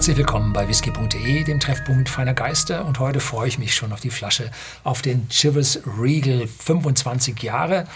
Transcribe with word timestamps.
Herzlich 0.00 0.16
willkommen 0.16 0.54
bei 0.54 0.66
whisky.de, 0.66 1.44
dem 1.44 1.60
Treffpunkt 1.60 2.08
feiner 2.08 2.32
Geister. 2.32 2.86
Und 2.86 3.00
heute 3.00 3.20
freue 3.20 3.48
ich 3.48 3.58
mich 3.58 3.74
schon 3.74 3.92
auf 3.92 4.00
die 4.00 4.08
Flasche, 4.08 4.50
auf 4.82 5.02
den 5.02 5.28
Chivas 5.28 5.78
Regal 6.00 6.46
25 6.46 7.42
Jahre. 7.42 7.86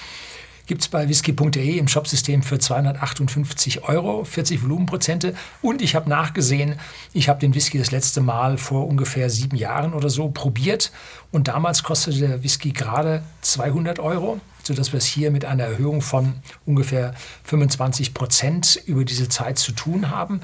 Gibt 0.67 0.83
es 0.83 0.89
bei 0.89 1.09
whisky.de 1.09 1.79
im 1.79 1.89
Shopsystem 1.89 2.43
für 2.43 2.59
258 2.59 3.85
Euro, 3.89 4.25
40 4.25 4.63
Volumenprozente. 4.63 5.35
Und 5.63 5.81
ich 5.81 5.95
habe 5.95 6.11
nachgesehen, 6.11 6.79
ich 7.15 7.31
habe 7.31 7.41
den 7.41 7.55
Whisky 7.55 7.79
das 7.79 7.91
letzte 7.91 8.21
Mal 8.21 8.59
vor 8.59 8.87
ungefähr 8.87 9.31
sieben 9.31 9.57
Jahren 9.57 9.95
oder 9.95 10.11
so 10.11 10.29
probiert. 10.29 10.93
Und 11.33 11.49
damals 11.49 11.85
kostete 11.85 12.19
der 12.19 12.43
Whisky 12.43 12.73
gerade 12.73 13.23
200 13.41 13.99
Euro 13.99 14.43
sodass 14.67 14.93
wir 14.93 14.99
es 14.99 15.07
hier 15.07 15.31
mit 15.31 15.45
einer 15.45 15.65
Erhöhung 15.65 16.03
von 16.03 16.35
ungefähr 16.67 17.15
25 17.45 18.15
Prozent 18.15 18.81
über 18.87 19.05
diese 19.05 19.29
Zeit 19.29 19.59
zu 19.59 19.73
tun 19.73 20.11
haben. 20.11 20.41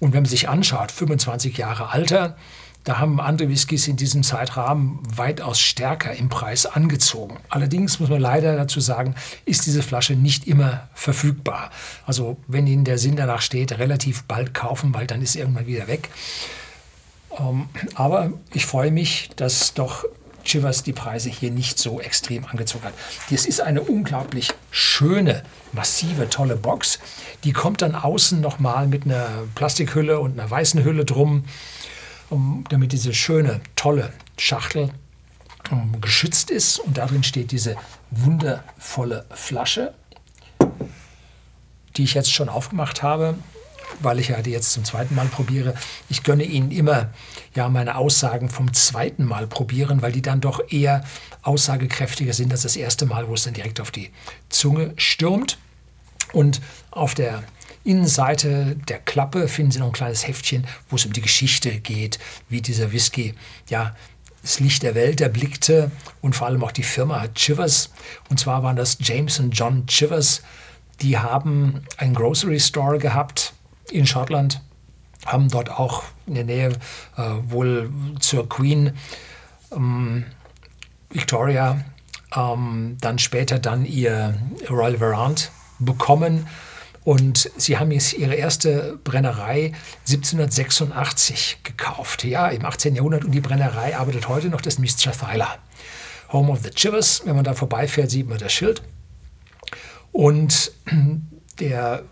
Und 0.00 0.12
wenn 0.12 0.22
man 0.22 0.30
sich 0.30 0.48
anschaut, 0.48 0.92
25 0.92 1.56
Jahre 1.56 1.90
Alter, 1.90 2.36
da 2.84 2.98
haben 2.98 3.18
andere 3.18 3.48
Whiskys 3.48 3.88
in 3.88 3.96
diesem 3.96 4.22
Zeitrahmen 4.22 4.98
weitaus 5.04 5.58
stärker 5.58 6.12
im 6.12 6.28
Preis 6.28 6.66
angezogen. 6.66 7.38
Allerdings 7.48 7.98
muss 7.98 8.10
man 8.10 8.20
leider 8.20 8.56
dazu 8.56 8.78
sagen, 8.78 9.14
ist 9.46 9.64
diese 9.64 9.82
Flasche 9.82 10.14
nicht 10.14 10.46
immer 10.46 10.88
verfügbar. 10.92 11.70
Also 12.04 12.36
wenn 12.46 12.66
Ihnen 12.66 12.84
der 12.84 12.98
Sinn 12.98 13.16
danach 13.16 13.40
steht, 13.40 13.78
relativ 13.78 14.24
bald 14.24 14.52
kaufen, 14.52 14.92
weil 14.92 15.06
dann 15.06 15.22
ist 15.22 15.32
sie 15.32 15.38
irgendwann 15.38 15.66
wieder 15.66 15.88
weg. 15.88 16.10
Ähm, 17.38 17.68
aber 17.94 18.32
ich 18.52 18.66
freue 18.66 18.90
mich, 18.90 19.30
dass 19.34 19.72
doch 19.72 20.04
Chivas 20.44 20.82
die 20.82 20.92
Preise 20.92 21.30
hier 21.30 21.50
nicht 21.50 21.78
so 21.78 22.00
extrem 22.00 22.44
angezogen 22.44 22.84
hat. 22.84 22.94
Das 23.30 23.46
ist 23.46 23.60
eine 23.60 23.82
unglaublich 23.82 24.50
schöne, 24.70 25.42
massive, 25.72 26.28
tolle 26.28 26.56
Box. 26.56 26.98
Die 27.44 27.52
kommt 27.52 27.82
dann 27.82 27.94
außen 27.94 28.40
nochmal 28.40 28.86
mit 28.86 29.04
einer 29.04 29.28
Plastikhülle 29.54 30.20
und 30.20 30.38
einer 30.38 30.50
weißen 30.50 30.84
Hülle 30.84 31.04
drum, 31.04 31.44
um, 32.30 32.64
damit 32.68 32.92
diese 32.92 33.14
schöne, 33.14 33.60
tolle 33.76 34.12
Schachtel 34.38 34.90
um, 35.70 36.00
geschützt 36.00 36.50
ist. 36.50 36.78
Und 36.78 36.98
darin 36.98 37.22
steht 37.22 37.50
diese 37.50 37.76
wundervolle 38.10 39.24
Flasche, 39.30 39.94
die 41.96 42.04
ich 42.04 42.14
jetzt 42.14 42.32
schon 42.32 42.48
aufgemacht 42.48 43.02
habe 43.02 43.36
weil 44.00 44.18
ich 44.18 44.28
ja 44.28 44.42
die 44.42 44.50
jetzt 44.50 44.72
zum 44.72 44.84
zweiten 44.84 45.14
Mal 45.14 45.26
probiere. 45.26 45.74
Ich 46.08 46.22
gönne 46.22 46.44
Ihnen 46.44 46.70
immer 46.70 47.10
ja 47.54 47.68
meine 47.68 47.96
Aussagen 47.96 48.48
vom 48.48 48.72
zweiten 48.72 49.24
Mal 49.24 49.46
probieren, 49.46 50.02
weil 50.02 50.12
die 50.12 50.22
dann 50.22 50.40
doch 50.40 50.60
eher 50.70 51.04
aussagekräftiger 51.42 52.32
sind 52.32 52.52
als 52.52 52.62
das 52.62 52.76
erste 52.76 53.06
Mal, 53.06 53.28
wo 53.28 53.34
es 53.34 53.44
dann 53.44 53.54
direkt 53.54 53.80
auf 53.80 53.90
die 53.90 54.10
Zunge 54.48 54.92
stürmt. 54.96 55.58
Und 56.32 56.60
auf 56.90 57.14
der 57.14 57.44
Innenseite 57.84 58.76
der 58.88 58.98
Klappe 58.98 59.46
finden 59.46 59.70
Sie 59.70 59.78
noch 59.78 59.88
ein 59.88 59.92
kleines 59.92 60.26
Heftchen, 60.26 60.66
wo 60.88 60.96
es 60.96 61.06
um 61.06 61.12
die 61.12 61.20
Geschichte 61.20 61.78
geht, 61.80 62.18
wie 62.48 62.60
dieser 62.60 62.92
Whisky 62.92 63.34
ja 63.68 63.94
das 64.42 64.60
Licht 64.60 64.82
der 64.82 64.94
Welt 64.94 65.22
erblickte 65.22 65.90
und 66.20 66.36
vor 66.36 66.46
allem 66.46 66.62
auch 66.62 66.72
die 66.72 66.82
Firma 66.82 67.26
Chivers. 67.34 67.90
Und 68.28 68.38
zwar 68.38 68.62
waren 68.62 68.76
das 68.76 68.98
James 69.00 69.38
und 69.38 69.52
John 69.52 69.86
Chivers. 69.86 70.42
Die 71.00 71.16
haben 71.18 71.82
einen 71.96 72.14
Grocery 72.14 72.60
Store 72.60 72.98
gehabt 72.98 73.53
in 73.90 74.06
Schottland, 74.06 74.60
haben 75.26 75.48
dort 75.48 75.70
auch 75.70 76.04
in 76.26 76.34
der 76.34 76.44
Nähe 76.44 76.72
äh, 77.16 77.22
wohl 77.48 77.90
zur 78.20 78.48
Queen 78.48 78.92
ähm, 79.72 80.24
Victoria 81.10 81.84
ähm, 82.34 82.96
dann 83.00 83.18
später 83.18 83.58
dann 83.58 83.84
ihr 83.84 84.34
Royal 84.68 84.98
Verant 84.98 85.50
bekommen. 85.78 86.46
Und 87.04 87.50
sie 87.58 87.78
haben 87.78 87.90
jetzt 87.90 88.14
ihre 88.14 88.34
erste 88.34 88.98
Brennerei 89.04 89.72
1786 90.08 91.58
gekauft. 91.62 92.24
Ja, 92.24 92.48
im 92.48 92.64
18. 92.64 92.94
Jahrhundert. 92.94 93.24
Und 93.24 93.32
die 93.32 93.42
Brennerei 93.42 93.96
arbeitet 93.96 94.28
heute 94.28 94.48
noch, 94.48 94.62
das 94.62 94.78
Mr. 94.78 95.12
Thyler. 95.12 95.58
Home 96.32 96.50
of 96.50 96.60
the 96.62 96.70
Chivers. 96.70 97.22
Wenn 97.26 97.36
man 97.36 97.44
da 97.44 97.52
vorbeifährt, 97.52 98.10
sieht 98.10 98.28
man 98.28 98.38
das 98.38 98.52
Schild. 98.52 98.82
Und 100.12 100.72
der 101.60 102.04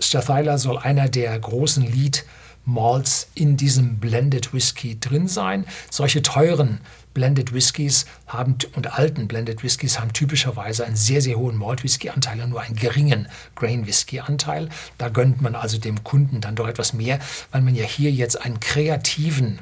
Stathyla 0.00 0.58
soll 0.58 0.78
einer 0.78 1.08
der 1.08 1.38
großen 1.38 1.84
Lead 1.84 2.24
Malts 2.64 3.28
in 3.34 3.56
diesem 3.56 3.98
Blended 3.98 4.52
Whisky 4.52 5.00
drin 5.00 5.26
sein. 5.26 5.64
Solche 5.90 6.22
teuren 6.22 6.80
Blended 7.14 7.52
Whiskys 7.52 8.06
haben 8.26 8.58
und 8.76 8.98
alten 8.98 9.26
Blended 9.26 9.64
Whiskys 9.64 9.98
haben 9.98 10.12
typischerweise 10.12 10.84
einen 10.84 10.94
sehr, 10.94 11.22
sehr 11.22 11.36
hohen 11.36 11.56
Malt 11.56 11.82
Whisky 11.82 12.10
Anteil 12.10 12.40
und 12.42 12.50
nur 12.50 12.60
einen 12.60 12.76
geringen 12.76 13.26
Grain 13.56 13.86
Whisky 13.86 14.20
Anteil. 14.20 14.68
Da 14.98 15.08
gönnt 15.08 15.40
man 15.40 15.54
also 15.54 15.78
dem 15.78 16.04
Kunden 16.04 16.40
dann 16.40 16.54
doch 16.54 16.68
etwas 16.68 16.92
mehr, 16.92 17.18
weil 17.50 17.62
man 17.62 17.74
ja 17.74 17.84
hier 17.84 18.12
jetzt 18.12 18.40
einen 18.40 18.60
kreativen 18.60 19.58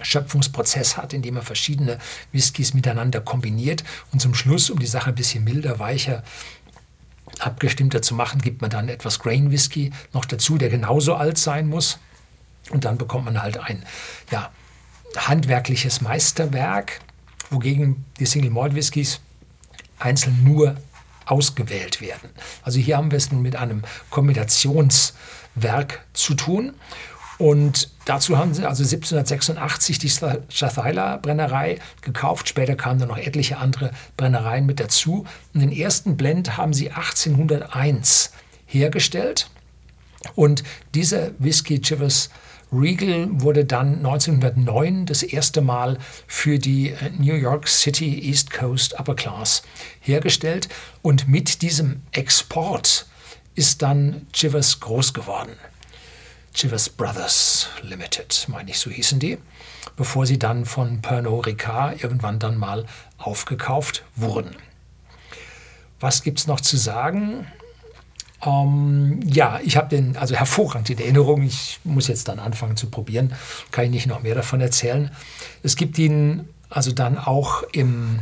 Schöpfungsprozess 0.00 0.96
hat, 0.96 1.12
in 1.12 1.22
dem 1.22 1.34
man 1.34 1.42
verschiedene 1.42 1.98
Whiskys 2.30 2.74
miteinander 2.74 3.20
kombiniert 3.20 3.82
und 4.12 4.20
zum 4.20 4.34
Schluss, 4.34 4.70
um 4.70 4.78
die 4.78 4.86
Sache 4.86 5.08
ein 5.08 5.16
bisschen 5.16 5.42
milder, 5.42 5.80
weicher 5.80 6.22
abgestimmter 7.38 8.02
zu 8.02 8.14
machen, 8.14 8.40
gibt 8.40 8.60
man 8.60 8.70
dann 8.70 8.88
etwas 8.88 9.18
Grain 9.18 9.50
Whisky 9.50 9.92
noch 10.12 10.24
dazu, 10.24 10.58
der 10.58 10.68
genauso 10.68 11.14
alt 11.14 11.38
sein 11.38 11.68
muss. 11.68 11.98
Und 12.70 12.84
dann 12.84 12.98
bekommt 12.98 13.24
man 13.24 13.42
halt 13.42 13.58
ein 13.58 13.84
ja, 14.30 14.50
handwerkliches 15.16 16.00
Meisterwerk, 16.00 17.00
wogegen 17.50 18.04
die 18.18 18.26
Single 18.26 18.50
Malt 18.50 18.74
Whiskys 18.74 19.20
einzeln 19.98 20.44
nur 20.44 20.76
ausgewählt 21.26 22.00
werden. 22.00 22.30
Also 22.62 22.78
hier 22.78 22.96
haben 22.96 23.10
wir 23.10 23.18
es 23.18 23.30
nun 23.30 23.42
mit 23.42 23.56
einem 23.56 23.82
Kombinationswerk 24.10 26.04
zu 26.12 26.34
tun. 26.34 26.74
Und 27.38 27.90
dazu 28.08 28.38
haben 28.38 28.54
sie 28.54 28.64
also 28.64 28.82
1786 28.82 29.98
die 29.98 30.08
Strathyla 30.08 31.18
Brennerei 31.18 31.78
gekauft. 32.00 32.48
Später 32.48 32.74
kamen 32.74 32.98
dann 32.98 33.08
noch 33.08 33.18
etliche 33.18 33.58
andere 33.58 33.90
Brennereien 34.16 34.66
mit 34.66 34.80
dazu. 34.80 35.26
Und 35.54 35.60
den 35.60 35.72
ersten 35.72 36.16
Blend 36.16 36.56
haben 36.56 36.72
sie 36.72 36.90
1801 36.90 38.32
hergestellt. 38.66 39.50
Und 40.34 40.64
dieser 40.94 41.30
Whisky 41.38 41.80
Chivas 41.80 42.30
Regal 42.70 43.28
wurde 43.30 43.64
dann 43.64 43.96
1909 43.96 45.06
das 45.06 45.22
erste 45.22 45.62
Mal 45.62 45.96
für 46.26 46.58
die 46.58 46.90
äh, 46.90 47.10
New 47.18 47.34
York 47.34 47.66
City 47.66 48.20
East 48.28 48.50
Coast 48.50 48.98
Upper 49.00 49.14
Class 49.14 49.62
hergestellt. 50.00 50.68
Und 51.00 51.28
mit 51.28 51.62
diesem 51.62 52.02
Export 52.12 53.06
ist 53.54 53.80
dann 53.80 54.26
Chivas 54.32 54.80
groß 54.80 55.14
geworden. 55.14 55.52
Chivas 56.58 56.88
Brothers 56.88 57.68
Limited, 57.82 58.46
meine 58.48 58.72
ich, 58.72 58.80
so 58.80 58.90
hießen 58.90 59.20
die, 59.20 59.38
bevor 59.94 60.26
sie 60.26 60.40
dann 60.40 60.64
von 60.64 61.00
Pernod 61.00 61.46
Ricard 61.46 62.02
irgendwann 62.02 62.40
dann 62.40 62.58
mal 62.58 62.84
aufgekauft 63.16 64.02
wurden. 64.16 64.56
Was 66.00 66.24
gibt 66.24 66.40
es 66.40 66.48
noch 66.48 66.60
zu 66.60 66.76
sagen? 66.76 67.46
Ähm, 68.44 69.20
ja, 69.24 69.60
ich 69.62 69.76
habe 69.76 69.88
den 69.88 70.16
also 70.16 70.34
hervorragend 70.34 70.90
in 70.90 70.98
Erinnerung. 70.98 71.42
Ich 71.42 71.78
muss 71.84 72.08
jetzt 72.08 72.26
dann 72.26 72.40
anfangen 72.40 72.76
zu 72.76 72.90
probieren. 72.90 73.34
Kann 73.70 73.84
ich 73.84 73.90
nicht 73.92 74.06
noch 74.08 74.24
mehr 74.24 74.34
davon 74.34 74.60
erzählen. 74.60 75.12
Es 75.62 75.76
gibt 75.76 75.96
ihn 75.96 76.48
also 76.70 76.90
dann 76.90 77.18
auch 77.18 77.62
im 77.70 78.18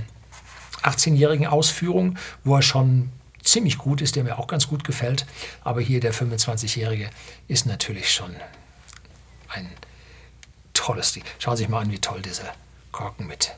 18-jährigen 0.83 1.47
Ausführung, 1.47 2.19
wo 2.45 2.57
er 2.57 2.63
schon 2.63 3.13
ziemlich 3.47 3.79
gut 3.79 4.01
ist, 4.01 4.17
der 4.17 4.25
mir 4.25 4.39
auch 4.39 4.47
ganz 4.47 4.69
gut 4.69 4.84
gefällt. 4.84 5.27
Aber 5.62 5.81
hier 5.81 6.01
der 6.01 6.12
25-Jährige 6.12 7.11
ist 7.49 7.67
natürlich 7.67 8.12
schon 8.12 8.34
ein 9.49 9.71
tolles 10.75 11.12
Ding. 11.12 11.25
Schauen 11.39 11.57
Sie 11.57 11.62
sich 11.62 11.71
mal 11.71 11.81
an, 11.81 11.91
wie 11.91 11.99
toll 11.99 12.23
dieser 12.23 12.53
Korken 12.93 13.27
mit 13.27 13.55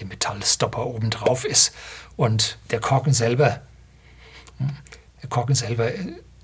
dem 0.00 0.08
Metallstopper 0.08 0.86
oben 0.86 1.10
drauf 1.10 1.44
ist. 1.44 1.74
Und 2.16 2.58
der 2.70 2.80
Korken 2.80 3.12
selber, 3.12 3.60
hm, 4.58 4.76
der 5.22 5.28
Korken 5.28 5.54
selber, 5.54 5.90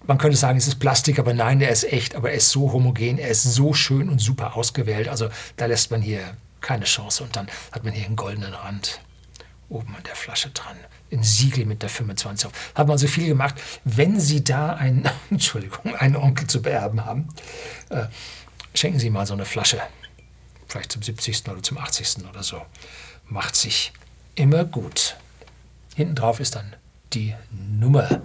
man 0.06 0.18
könnte 0.18 0.36
sagen, 0.36 0.58
es 0.58 0.66
ist 0.66 0.78
Plastik, 0.78 1.18
aber 1.18 1.34
nein, 1.34 1.58
der 1.58 1.70
ist 1.70 1.84
echt, 1.84 2.14
aber 2.14 2.30
er 2.30 2.36
ist 2.36 2.50
so 2.50 2.72
homogen, 2.72 3.18
er 3.18 3.28
ist 3.28 3.42
so 3.42 3.74
schön 3.74 4.08
und 4.08 4.20
super 4.20 4.56
ausgewählt. 4.56 5.08
Also 5.08 5.28
da 5.56 5.66
lässt 5.66 5.90
man 5.90 6.02
hier 6.02 6.36
keine 6.60 6.84
Chance. 6.84 7.24
Und 7.24 7.36
dann 7.36 7.48
hat 7.72 7.84
man 7.84 7.92
hier 7.92 8.06
einen 8.06 8.16
goldenen 8.16 8.54
Rand 8.54 9.00
oben 9.70 9.94
an 9.96 10.02
der 10.02 10.14
Flasche 10.14 10.50
dran. 10.50 10.76
Ein 11.10 11.22
Siegel 11.22 11.64
mit 11.64 11.82
der 11.82 11.88
25 11.88 12.46
auf. 12.46 12.52
Hat 12.74 12.86
man 12.86 12.98
so 12.98 13.06
viel 13.06 13.26
gemacht. 13.26 13.54
Wenn 13.84 14.20
Sie 14.20 14.44
da 14.44 14.74
einen, 14.74 15.08
Entschuldigung, 15.30 15.94
einen 15.96 16.16
Onkel 16.16 16.46
zu 16.46 16.60
beerben 16.60 17.04
haben, 17.04 17.28
äh, 17.88 18.06
schenken 18.74 18.98
Sie 18.98 19.10
mal 19.10 19.26
so 19.26 19.34
eine 19.34 19.44
Flasche. 19.44 19.80
Vielleicht 20.68 20.92
zum 20.92 21.02
70. 21.02 21.48
oder 21.48 21.62
zum 21.62 21.78
80. 21.78 22.26
oder 22.28 22.42
so. 22.42 22.60
Macht 23.26 23.56
sich 23.56 23.92
immer 24.34 24.64
gut. 24.64 25.16
Hinten 25.94 26.14
drauf 26.14 26.40
ist 26.40 26.54
dann 26.56 26.76
die 27.12 27.34
Nummer 27.50 28.22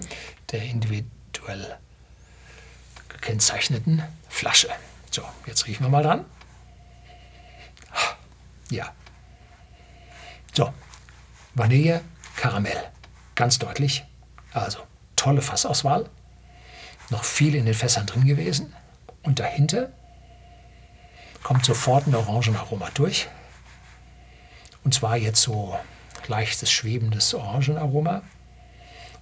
der 0.52 0.64
individuell 0.64 1.78
gekennzeichneten 3.10 4.04
Flasche. 4.30 4.70
So, 5.10 5.24
jetzt 5.48 5.66
riechen 5.68 5.84
wir 5.84 5.90
mal 5.90 6.04
dran. 6.04 6.26
Ja. 8.70 8.94
So, 10.54 10.74
Vanille, 11.56 12.02
Karamell. 12.36 12.92
Ganz 13.34 13.60
deutlich. 13.60 14.04
Also 14.54 14.80
tolle 15.16 15.42
Fassauswahl. 15.42 16.10
Noch 17.10 17.24
viel 17.24 17.56
in 17.56 17.66
den 17.66 17.74
Fässern 17.74 18.06
drin 18.06 18.26
gewesen. 18.26 18.74
Und 19.24 19.40
dahinter 19.40 19.92
kommt 21.44 21.66
sofort 21.66 22.08
ein 22.08 22.16
Orangenaroma 22.16 22.90
durch. 22.94 23.28
Und 24.84 24.94
zwar 24.94 25.18
jetzt 25.18 25.42
so 25.42 25.78
leichtes, 26.28 26.70
schwebendes 26.70 27.34
Orangenaroma. 27.34 28.22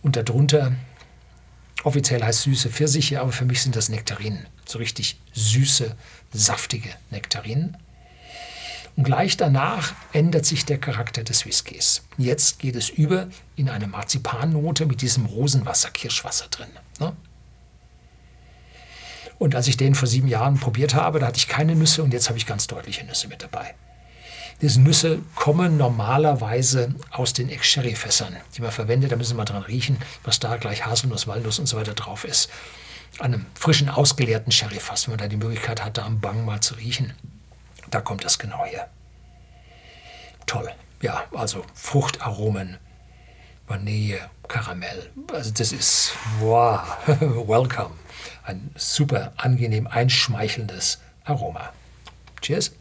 Und 0.01 0.15
darunter, 0.15 0.73
offiziell 1.83 2.23
heißt 2.23 2.41
süße 2.43 2.69
Pfirsiche, 2.69 3.21
aber 3.21 3.31
für 3.31 3.45
mich 3.45 3.61
sind 3.61 3.75
das 3.75 3.89
Nektarinen. 3.89 4.47
So 4.65 4.79
richtig 4.79 5.19
süße, 5.33 5.95
saftige 6.31 6.89
Nektarinen. 7.11 7.77
Und 8.95 9.05
gleich 9.05 9.37
danach 9.37 9.93
ändert 10.11 10.45
sich 10.45 10.65
der 10.65 10.77
Charakter 10.77 11.23
des 11.23 11.45
Whiskys. 11.45 12.03
Jetzt 12.17 12.59
geht 12.59 12.75
es 12.75 12.89
über 12.89 13.27
in 13.55 13.69
eine 13.69 13.87
Marzipannote 13.87 14.85
mit 14.85 15.01
diesem 15.01 15.25
Rosenwasser, 15.25 15.89
Kirschwasser 15.89 16.47
drin. 16.49 16.69
Ne? 16.99 17.13
Und 19.39 19.55
als 19.55 19.67
ich 19.67 19.77
den 19.77 19.95
vor 19.95 20.07
sieben 20.07 20.27
Jahren 20.27 20.59
probiert 20.59 20.93
habe, 20.93 21.19
da 21.19 21.27
hatte 21.27 21.37
ich 21.37 21.47
keine 21.47 21.75
Nüsse 21.75 22.03
und 22.03 22.13
jetzt 22.13 22.29
habe 22.29 22.37
ich 22.37 22.45
ganz 22.45 22.67
deutliche 22.67 23.03
Nüsse 23.03 23.27
mit 23.27 23.41
dabei. 23.41 23.73
Diese 24.61 24.79
Nüsse 24.79 25.19
kommen 25.35 25.75
normalerweise 25.77 26.95
aus 27.11 27.33
den 27.33 27.49
Ex-Sherry-Fässern, 27.49 28.37
die 28.55 28.61
man 28.61 28.71
verwendet. 28.71 29.11
Da 29.11 29.15
müssen 29.15 29.35
wir 29.35 29.43
dran 29.43 29.63
riechen, 29.63 29.97
was 30.23 30.39
da 30.39 30.55
gleich 30.57 30.85
Haselnuss, 30.85 31.27
Walnuss 31.27 31.59
und 31.59 31.65
so 31.65 31.75
weiter 31.77 31.95
drauf 31.95 32.23
ist. 32.23 32.49
An 33.19 33.33
einem 33.33 33.45
frischen, 33.55 33.89
ausgeleerten 33.89 34.51
Sherry-Fass, 34.51 35.07
wenn 35.07 35.13
man 35.13 35.19
da 35.19 35.27
die 35.27 35.37
Möglichkeit 35.37 35.83
hat, 35.83 35.97
da 35.97 36.05
am 36.05 36.21
Bang 36.21 36.45
mal 36.45 36.61
zu 36.61 36.75
riechen. 36.75 37.13
Da 37.93 38.01
kommt 38.01 38.25
das 38.25 38.39
genau 38.39 38.65
her. 38.65 38.89
Toll. 40.47 40.67
Ja, 41.03 41.25
also 41.31 41.63
Fruchtaromen, 41.75 42.77
Vanille, 43.67 44.31
Karamell. 44.47 45.11
Also 45.31 45.51
das 45.51 45.71
ist, 45.71 46.15
wow, 46.39 46.81
welcome. 47.07 47.93
Ein 48.45 48.71
super 48.75 49.31
angenehm 49.37 49.85
einschmeichelndes 49.85 51.01
Aroma. 51.23 51.71
Cheers. 52.41 52.71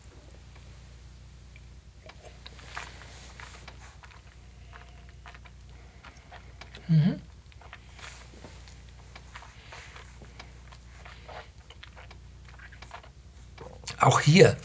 Mhm. 6.89 7.21
Auch 14.01 14.21
hier 14.21 14.57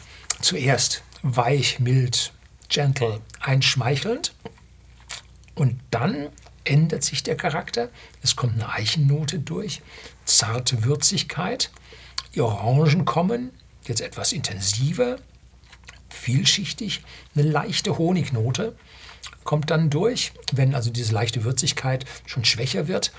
zuerst 0.48 1.04
weich, 1.24 1.80
mild, 1.80 2.32
gentle, 2.70 3.20
einschmeichelnd. 3.42 4.34
Und 5.56 5.78
dann 5.92 6.30
ändert 6.64 7.04
sich 7.04 7.22
der 7.22 7.36
Charakter. 7.36 7.90
Es 8.24 8.38
kommt 8.38 8.54
eine 8.54 8.70
Eichennote 8.70 9.40
durch, 9.40 9.82
zarte 10.24 10.86
Würzigkeit. 10.86 11.70
Die 12.34 12.40
Orangen 12.40 13.04
kommen, 13.04 13.52
jetzt 13.84 14.00
etwas 14.00 14.32
intensiver, 14.32 15.18
vielschichtig. 16.10 17.02
Eine 17.36 17.50
leichte 17.50 17.98
Honignote 17.98 18.74
kommt 19.44 19.70
dann 19.70 19.90
durch, 19.90 20.32
wenn 20.54 20.76
also 20.76 20.92
diese 20.92 21.12
leichte 21.14 21.44
Würzigkeit 21.44 22.06
schon 22.26 22.46
schwächer 22.46 22.88
wird. 22.88 23.12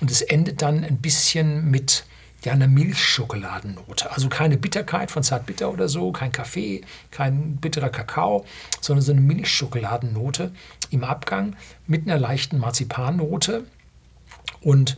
Und 0.00 0.12
es 0.12 0.22
endet 0.22 0.62
dann 0.62 0.84
ein 0.84 0.98
bisschen 0.98 1.68
mit 1.68 2.04
ja, 2.46 2.52
eine 2.52 2.68
Milchschokoladennote. 2.68 4.12
Also 4.12 4.28
keine 4.28 4.56
Bitterkeit 4.56 5.10
von 5.10 5.24
Zartbitter 5.24 5.68
oder 5.68 5.88
so, 5.88 6.12
kein 6.12 6.30
Kaffee, 6.30 6.82
kein 7.10 7.56
bitterer 7.56 7.88
Kakao, 7.88 8.46
sondern 8.80 9.04
so 9.04 9.10
eine 9.10 9.20
Milchschokoladennote 9.20 10.52
im 10.90 11.02
Abgang 11.02 11.56
mit 11.88 12.06
einer 12.06 12.18
leichten 12.20 12.58
Marzipannote. 12.58 13.66
Und 14.60 14.96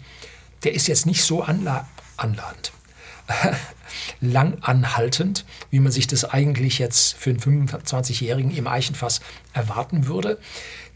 der 0.62 0.74
ist 0.74 0.88
jetzt 0.88 1.06
nicht 1.06 1.24
so 1.24 1.42
anla 1.42 1.88
anladend, 2.18 2.72
lang 4.20 4.58
anhaltend, 4.60 5.46
wie 5.70 5.80
man 5.80 5.90
sich 5.90 6.06
das 6.06 6.26
eigentlich 6.26 6.78
jetzt 6.78 7.14
für 7.14 7.30
einen 7.30 7.40
25-Jährigen 7.40 8.54
im 8.54 8.66
Eichenfass 8.66 9.20
erwarten 9.54 10.06
würde 10.06 10.38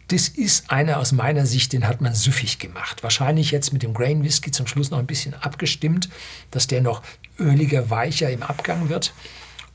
das 0.08 0.28
ist 0.28 0.70
einer 0.70 0.98
aus 0.98 1.12
meiner 1.12 1.46
Sicht, 1.46 1.72
den 1.72 1.86
hat 1.86 2.00
man 2.00 2.14
süffig 2.14 2.58
gemacht. 2.58 3.02
Wahrscheinlich 3.02 3.50
jetzt 3.50 3.72
mit 3.72 3.82
dem 3.82 3.94
Grain 3.94 4.22
Whisky 4.22 4.50
zum 4.50 4.66
Schluss 4.66 4.90
noch 4.90 4.98
ein 4.98 5.06
bisschen 5.06 5.34
abgestimmt, 5.34 6.08
dass 6.50 6.66
der 6.66 6.82
noch 6.82 7.02
öliger, 7.38 7.88
weicher 7.90 8.30
im 8.30 8.42
Abgang 8.42 8.88
wird. 8.88 9.14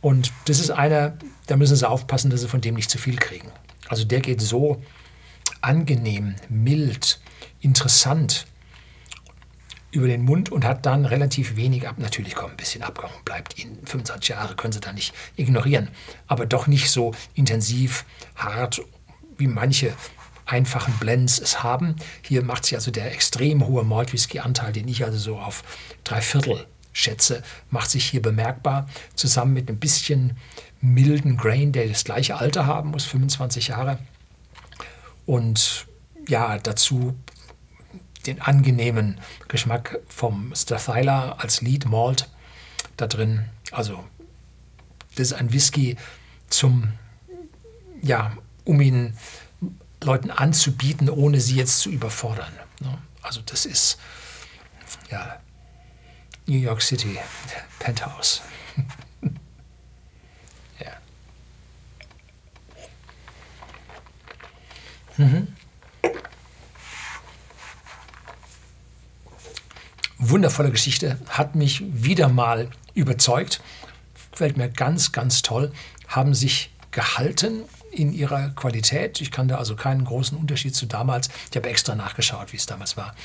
Und 0.01 0.31
das 0.45 0.59
ist 0.59 0.69
einer, 0.69 1.17
da 1.47 1.55
müssen 1.55 1.75
Sie 1.75 1.89
aufpassen, 1.89 2.29
dass 2.29 2.41
Sie 2.41 2.47
von 2.47 2.61
dem 2.61 2.75
nicht 2.75 2.89
zu 2.89 2.97
viel 2.97 3.15
kriegen. 3.15 3.51
Also 3.87 4.03
der 4.03 4.19
geht 4.19 4.41
so 4.41 4.81
angenehm, 5.61 6.35
mild, 6.49 7.19
interessant 7.61 8.45
über 9.91 10.07
den 10.07 10.23
Mund 10.23 10.51
und 10.51 10.65
hat 10.65 10.85
dann 10.85 11.05
relativ 11.05 11.55
wenig 11.55 11.87
ab. 11.87 11.95
Natürlich 11.97 12.35
kommt 12.35 12.53
ein 12.53 12.57
bisschen 12.57 12.83
Abgang 12.83 13.09
und 13.15 13.25
bleibt 13.25 13.57
Ihnen 13.57 13.79
25 13.85 14.29
Jahre, 14.29 14.55
können 14.55 14.73
Sie 14.73 14.81
da 14.81 14.93
nicht 14.93 15.13
ignorieren. 15.35 15.89
Aber 16.27 16.45
doch 16.45 16.67
nicht 16.67 16.91
so 16.91 17.13
intensiv, 17.33 18.05
hart 18.35 18.81
wie 19.37 19.47
manche 19.47 19.93
einfachen 20.47 20.93
Blends 20.99 21.39
es 21.39 21.63
haben. 21.63 21.95
Hier 22.21 22.43
macht 22.43 22.65
sich 22.65 22.75
also 22.75 22.91
der 22.91 23.11
extrem 23.11 23.67
hohe 23.67 23.83
Malt 23.83 24.13
Whisky 24.13 24.39
Anteil, 24.39 24.73
den 24.73 24.87
ich 24.87 25.03
also 25.03 25.17
so 25.17 25.39
auf 25.39 25.63
drei 26.03 26.21
Viertel 26.21 26.65
schätze, 26.93 27.43
macht 27.69 27.91
sich 27.91 28.05
hier 28.05 28.21
bemerkbar, 28.21 28.87
zusammen 29.13 29.53
mit 29.53 29.69
einem 29.69 29.79
bisschen 29.79 30.37
milden 30.81 31.37
Grain, 31.37 31.71
der 31.71 31.87
das 31.87 32.03
gleiche 32.03 32.37
Alter 32.37 32.65
haben 32.65 32.91
muss, 32.91 33.05
25 33.05 33.69
Jahre. 33.69 33.99
Und 35.25 35.85
ja, 36.27 36.57
dazu 36.57 37.15
den 38.25 38.41
angenehmen 38.41 39.19
Geschmack 39.47 39.99
vom 40.07 40.53
Stathyla 40.55 41.33
als 41.33 41.61
Lead 41.61 41.85
Malt 41.85 42.29
da 42.97 43.07
drin. 43.07 43.45
Also, 43.71 44.03
das 45.15 45.27
ist 45.27 45.33
ein 45.33 45.53
Whisky 45.53 45.97
zum, 46.49 46.93
ja, 48.01 48.33
um 48.65 48.81
ihn 48.81 49.15
Leuten 50.07 50.31
anzubieten, 50.31 51.09
ohne 51.09 51.41
sie 51.41 51.55
jetzt 51.55 51.79
zu 51.79 51.89
überfordern. 51.89 52.51
Ne? 52.79 52.97
Also 53.21 53.41
das 53.45 53.65
ist 53.65 53.99
ja 55.11 55.39
New 56.45 56.57
York 56.57 56.81
City 56.81 57.19
Penthouse. 57.79 58.41
ja. 60.79 60.93
Mhm. 65.17 65.49
Wundervolle 70.19 70.71
Geschichte, 70.71 71.19
hat 71.27 71.55
mich 71.55 71.83
wieder 71.85 72.29
mal 72.29 72.69
überzeugt. 72.93 73.61
Gefällt 74.31 74.55
mir 74.55 74.69
ganz, 74.69 75.11
ganz 75.11 75.41
toll. 75.41 75.73
Haben 76.07 76.33
sich 76.33 76.71
gehalten 76.91 77.63
in 77.97 78.13
ihrer 78.13 78.49
Qualität. 78.49 79.19
Ich 79.21 79.31
kann 79.31 79.47
da 79.47 79.57
also 79.57 79.75
keinen 79.75 80.05
großen 80.05 80.37
Unterschied 80.37 80.75
zu 80.75 80.85
damals, 80.85 81.29
ich 81.49 81.57
habe 81.57 81.69
extra 81.69 81.95
nachgeschaut, 81.95 82.53
wie 82.53 82.57
es 82.57 82.65
damals 82.65 82.95
war, 82.95 83.15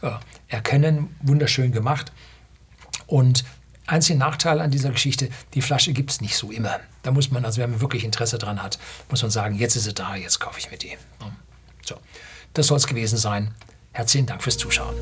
äh, 0.00 0.10
erkennen. 0.48 1.14
Wunderschön 1.20 1.72
gemacht. 1.72 2.12
Und 3.06 3.44
einziger 3.86 4.18
Nachteil 4.18 4.60
an 4.60 4.70
dieser 4.70 4.90
Geschichte, 4.90 5.28
die 5.54 5.62
Flasche 5.62 5.92
gibt 5.92 6.10
es 6.10 6.20
nicht 6.20 6.36
so 6.36 6.50
immer. 6.50 6.80
Da 7.02 7.10
muss 7.10 7.30
man, 7.30 7.44
also 7.44 7.60
wenn 7.60 7.70
man 7.70 7.80
wirklich 7.80 8.04
Interesse 8.04 8.38
dran 8.38 8.62
hat, 8.62 8.78
muss 9.10 9.22
man 9.22 9.30
sagen, 9.30 9.56
jetzt 9.56 9.76
ist 9.76 9.84
sie 9.84 9.92
da, 9.92 10.16
jetzt 10.16 10.40
kaufe 10.40 10.58
ich 10.58 10.70
mir 10.70 10.78
die. 10.78 10.96
So, 11.84 11.96
das 12.54 12.68
soll 12.68 12.78
es 12.78 12.86
gewesen 12.86 13.18
sein. 13.18 13.54
Herzlichen 13.92 14.26
Dank 14.26 14.42
fürs 14.42 14.56
Zuschauen. 14.56 14.94